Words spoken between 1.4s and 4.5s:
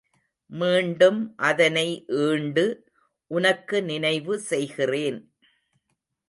அதனை ஈண்டு உனக்கு நினைவு